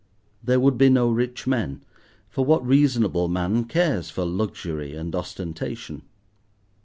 There 0.43 0.59
would 0.59 0.79
be 0.79 0.89
no 0.89 1.11
rich 1.11 1.45
men, 1.45 1.83
for 2.27 2.43
what 2.43 2.65
reasonable 2.65 3.27
man 3.27 3.65
cares 3.65 4.09
for 4.09 4.25
luxury 4.25 4.95
and 4.95 5.15
ostentation? 5.15 6.01